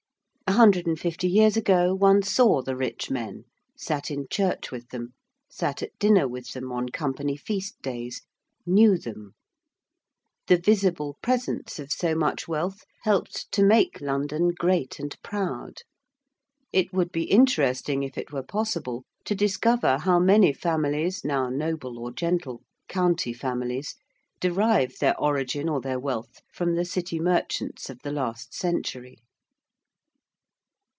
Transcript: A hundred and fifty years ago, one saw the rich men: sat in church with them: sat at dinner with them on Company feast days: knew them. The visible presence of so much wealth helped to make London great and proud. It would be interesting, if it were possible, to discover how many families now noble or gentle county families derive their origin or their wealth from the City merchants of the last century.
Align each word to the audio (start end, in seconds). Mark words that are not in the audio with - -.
A 0.47 0.53
hundred 0.55 0.85
and 0.85 0.99
fifty 0.99 1.29
years 1.29 1.55
ago, 1.55 1.95
one 1.95 2.21
saw 2.23 2.61
the 2.61 2.75
rich 2.75 3.09
men: 3.09 3.45
sat 3.77 4.11
in 4.11 4.27
church 4.29 4.69
with 4.69 4.89
them: 4.89 5.13
sat 5.49 5.81
at 5.81 5.97
dinner 5.97 6.27
with 6.27 6.51
them 6.51 6.73
on 6.73 6.89
Company 6.89 7.37
feast 7.37 7.81
days: 7.81 8.23
knew 8.65 8.97
them. 8.97 9.33
The 10.47 10.57
visible 10.57 11.17
presence 11.23 11.79
of 11.79 11.89
so 11.93 12.15
much 12.15 12.49
wealth 12.49 12.83
helped 13.03 13.49
to 13.53 13.63
make 13.63 14.01
London 14.01 14.49
great 14.49 14.99
and 14.99 15.15
proud. 15.23 15.83
It 16.73 16.91
would 16.91 17.13
be 17.13 17.31
interesting, 17.31 18.03
if 18.03 18.17
it 18.17 18.33
were 18.33 18.43
possible, 18.43 19.05
to 19.23 19.33
discover 19.33 19.99
how 19.99 20.19
many 20.19 20.51
families 20.51 21.23
now 21.23 21.47
noble 21.47 21.97
or 21.97 22.11
gentle 22.11 22.61
county 22.89 23.31
families 23.31 23.95
derive 24.41 24.97
their 24.99 25.17
origin 25.17 25.69
or 25.69 25.79
their 25.79 25.99
wealth 25.99 26.41
from 26.53 26.75
the 26.75 26.83
City 26.85 27.21
merchants 27.21 27.89
of 27.89 27.99
the 28.01 28.11
last 28.11 28.53
century. 28.53 29.19